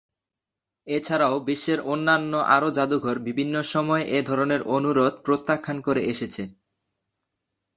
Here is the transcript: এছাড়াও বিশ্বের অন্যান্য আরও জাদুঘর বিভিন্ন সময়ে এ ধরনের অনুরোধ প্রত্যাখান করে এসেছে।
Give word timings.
এছাড়াও 0.87 1.35
বিশ্বের 1.47 1.79
অন্যান্য 1.87 2.33
আরও 2.55 2.69
জাদুঘর 2.71 3.15
বিভিন্ন 3.27 3.55
সময়ে 3.73 4.05
এ 4.09 4.19
ধরনের 4.29 4.61
অনুরোধ 4.75 5.13
প্রত্যাখান 5.25 5.77
করে 5.81 6.01
এসেছে। 6.05 6.43